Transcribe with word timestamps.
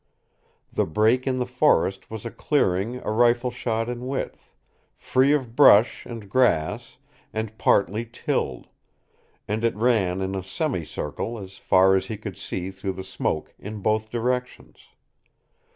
The 0.73 0.87
break 0.87 1.27
in 1.27 1.37
the 1.37 1.45
forest 1.45 2.09
was 2.09 2.25
a 2.25 2.31
clearing 2.31 2.95
a 3.05 3.11
rifle 3.11 3.51
shot 3.51 3.87
in 3.87 4.07
width, 4.07 4.51
free 4.95 5.31
of 5.31 5.55
brush 5.55 6.07
and 6.07 6.27
grass, 6.27 6.97
and 7.31 7.55
partly 7.59 8.07
tilled; 8.11 8.67
and 9.47 9.63
it 9.63 9.75
ran 9.75 10.19
in 10.19 10.33
a 10.33 10.41
semi 10.41 10.85
circle 10.85 11.37
as 11.37 11.59
far 11.59 11.95
as 11.95 12.07
he 12.07 12.17
could 12.17 12.35
see 12.35 12.71
through 12.71 12.93
the 12.93 13.03
smoke 13.03 13.53
in 13.59 13.81
both 13.83 14.09
directions. 14.09 14.87